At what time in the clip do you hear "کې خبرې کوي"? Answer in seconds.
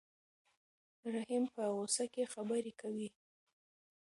2.13-3.09